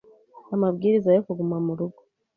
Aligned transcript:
amabwiriza 0.55 1.09
yo 1.15 1.21
kuguma 1.25 1.57
mu 1.65 1.73
rugo 1.79 2.01